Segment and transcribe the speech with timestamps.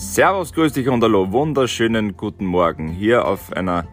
[0.00, 3.86] Servus, grüß dich und hallo, wunderschönen guten Morgen hier auf einer,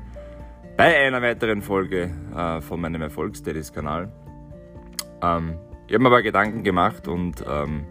[0.78, 4.10] bei einer weiteren Folge äh, von meinem Erfolgsdailies-Kanal.
[5.22, 7.84] Ähm, ich habe mir aber Gedanken gemacht und ähm,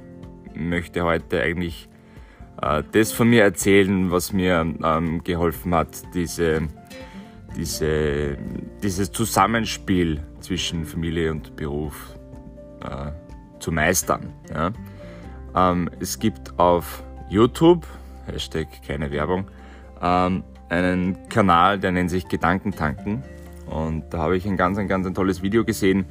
[0.54, 1.90] möchte heute eigentlich
[2.62, 6.62] äh, das von mir erzählen, was mir ähm, geholfen hat, diese,
[7.54, 8.38] diese,
[8.82, 12.16] dieses Zusammenspiel zwischen Familie und Beruf
[12.80, 13.12] äh,
[13.60, 14.32] zu meistern.
[14.50, 14.72] Ja?
[15.54, 17.86] Ähm, es gibt auf YouTube
[18.26, 19.46] Hashtag keine Werbung,
[20.02, 23.22] ähm, einen Kanal, der nennt sich Gedankentanken.
[23.66, 26.06] Und da habe ich ein ganz, ein ganz ein tolles Video gesehen.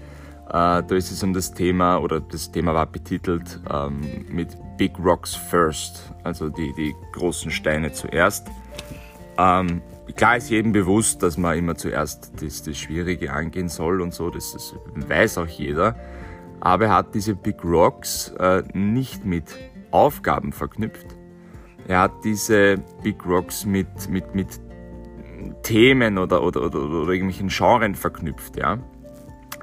[0.47, 4.97] Äh, da ist es um das Thema, oder das Thema war betitelt ähm, mit Big
[4.99, 8.47] Rocks First, also die, die großen Steine zuerst.
[9.37, 9.81] Ähm,
[10.15, 14.29] klar ist jedem bewusst, dass man immer zuerst das, das Schwierige angehen soll und so,
[14.29, 14.75] das, das
[15.09, 15.95] weiß auch jeder.
[16.59, 19.45] Aber er hat diese Big Rocks äh, nicht mit
[19.91, 21.14] Aufgaben verknüpft,
[21.87, 24.59] er hat diese Big Rocks mit, mit, mit
[25.63, 28.57] Themen oder, oder, oder, oder irgendwelchen Genren verknüpft.
[28.57, 28.79] Ja?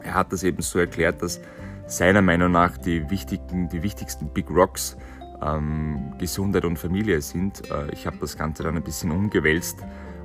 [0.03, 1.41] Er hat das eben so erklärt, dass
[1.87, 4.97] seiner Meinung nach die, wichtigen, die wichtigsten Big Rocks
[5.43, 7.71] ähm, Gesundheit und Familie sind.
[7.71, 9.79] Äh, ich habe das Ganze dann ein bisschen umgewälzt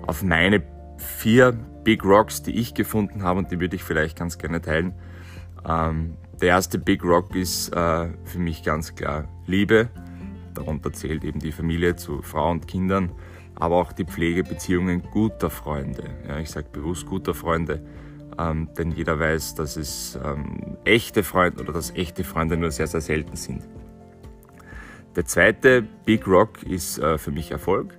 [0.06, 0.64] auf meine
[0.98, 1.52] vier
[1.84, 4.94] Big Rocks, die ich gefunden habe und die würde ich vielleicht ganz gerne teilen.
[5.67, 9.89] Ähm, der erste Big Rock ist äh, für mich ganz klar Liebe.
[10.58, 13.11] Darunter zählt eben die Familie zu Frau und Kindern,
[13.55, 16.03] aber auch die Pflegebeziehungen guter Freunde.
[16.27, 17.86] Ja, ich sage bewusst guter Freunde,
[18.39, 22.88] ähm, denn jeder weiß, dass es ähm, echte Freunde oder dass echte Freunde nur sehr,
[22.88, 23.67] sehr selten sind.
[25.16, 27.97] Der zweite Big Rock ist äh, für mich Erfolg.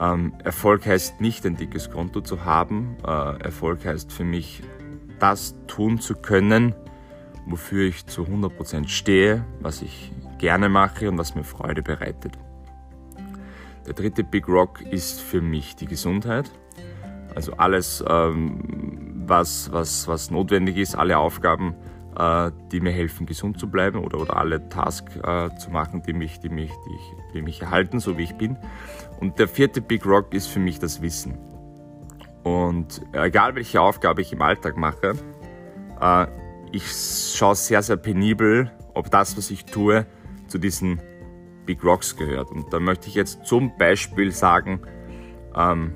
[0.00, 2.96] Ähm, Erfolg heißt nicht ein dickes Konto zu haben.
[3.04, 4.62] Äh, Erfolg heißt für mich,
[5.18, 6.74] das tun zu können,
[7.46, 12.38] wofür ich zu 100% stehe, was ich gerne mache und was mir Freude bereitet.
[13.86, 16.50] Der dritte Big Rock ist für mich die Gesundheit.
[17.34, 21.74] Also alles, ähm, was, was, was notwendig ist, alle Aufgaben,
[22.18, 26.12] äh, die mir helfen, gesund zu bleiben oder, oder alle Tasks äh, zu machen, die
[26.12, 28.56] mich, die, mich, die, ich, die mich erhalten, so wie ich bin.
[29.20, 31.38] Und der vierte Big Rock ist für mich das Wissen.
[32.42, 35.14] Und egal welche Aufgabe ich im Alltag mache,
[36.00, 36.26] äh,
[36.72, 36.84] ich
[37.36, 40.06] schaue sehr, sehr penibel, ob das, was ich tue,
[40.48, 41.00] zu diesen
[41.66, 42.50] Big Rocks gehört.
[42.50, 44.80] Und da möchte ich jetzt zum Beispiel sagen,
[45.54, 45.92] ähm,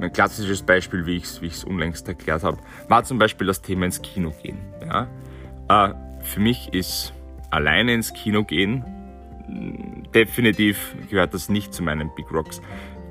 [0.00, 2.58] ein klassisches Beispiel, wie ich es wie unlängst erklärt habe,
[2.88, 4.58] war zum Beispiel das Thema ins Kino gehen.
[4.80, 5.08] Ja?
[5.68, 7.12] Äh, für mich ist
[7.50, 8.84] alleine ins Kino gehen,
[10.14, 12.60] definitiv gehört das nicht zu meinen Big Rocks.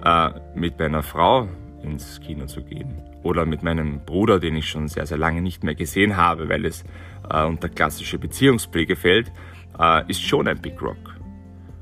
[0.04, 1.48] Äh, mit meiner Frau
[1.82, 5.64] ins Kino zu gehen oder mit meinem Bruder, den ich schon sehr, sehr lange nicht
[5.64, 6.84] mehr gesehen habe, weil es
[7.30, 9.32] äh, unter klassische Beziehungspflege fällt,
[9.80, 11.16] äh, ist schon ein Big Rock.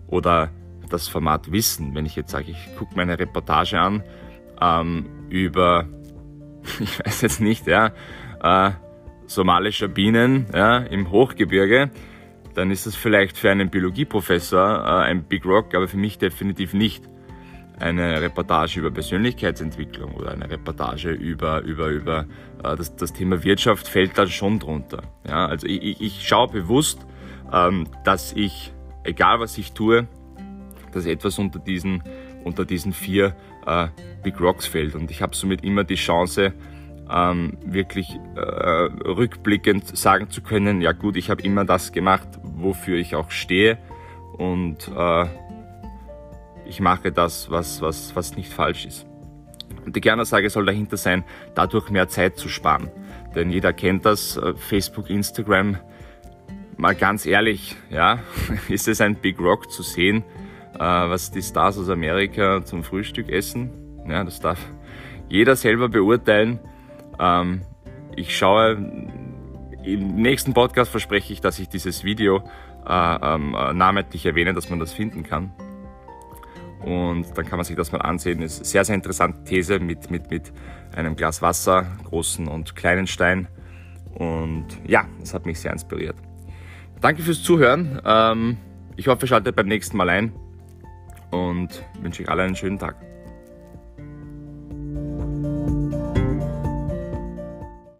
[0.08, 0.50] Oder
[0.90, 4.04] das Format Wissen, wenn ich jetzt sage, ich gucke meine Reportage an
[4.62, 5.88] ähm, über,
[6.80, 7.92] ich weiß jetzt nicht, ja,
[8.42, 8.72] äh,
[9.28, 11.90] somalischer Bienen ja, im Hochgebirge,
[12.54, 16.74] dann ist das vielleicht für einen Biologieprofessor äh, ein Big Rock, aber für mich definitiv
[16.74, 17.04] nicht.
[17.78, 22.26] Eine Reportage über Persönlichkeitsentwicklung oder eine Reportage über, über, über
[22.64, 25.02] äh, das, das Thema Wirtschaft fällt da schon drunter.
[25.28, 27.06] Ja, also ich, ich, ich schaue bewusst,
[28.04, 28.74] dass ich,
[29.04, 30.08] egal was ich tue,
[30.92, 32.04] dass etwas unter diesen,
[32.44, 33.36] unter diesen vier
[33.66, 33.88] äh,
[34.24, 34.96] Big Rocks fällt.
[34.96, 36.54] Und ich habe somit immer die Chance,
[37.10, 42.98] ähm, wirklich äh, rückblickend sagen zu können, ja gut, ich habe immer das gemacht, wofür
[42.98, 43.78] ich auch stehe
[44.38, 45.26] und äh,
[46.66, 49.06] ich mache das, was, was, was nicht falsch ist.
[49.86, 51.24] Und die Kernersage soll dahinter sein,
[51.54, 52.90] dadurch mehr Zeit zu sparen.
[53.36, 55.78] Denn jeder kennt das, äh, Facebook, Instagram,
[56.78, 58.20] mal ganz ehrlich, ja,
[58.70, 60.24] ist es ein Big Rock zu sehen,
[60.76, 63.72] äh, was die Stars aus Amerika zum Frühstück essen?
[64.08, 64.60] Ja, das darf
[65.30, 66.60] jeder selber beurteilen.
[67.20, 67.62] Ähm,
[68.16, 68.74] ich schaue,
[69.84, 72.44] im nächsten Podcast verspreche ich, dass ich dieses Video
[72.88, 75.52] äh, ähm, äh, namentlich erwähne, dass man das finden kann.
[76.84, 78.42] Und dann kann man sich das mal ansehen.
[78.42, 80.54] Ist sehr, sehr interessante These mit, mit, mit
[80.96, 83.48] einem Glas Wasser, großen und kleinen Stein.
[84.14, 86.16] Und ja, das hat mich sehr inspiriert.
[87.02, 88.02] Danke fürs Zuhören.
[88.06, 88.58] Ähm,
[88.96, 90.34] ich hoffe, ihr schaltet beim nächsten Mal ein
[91.32, 92.96] und wünsche euch alle einen schönen Tag.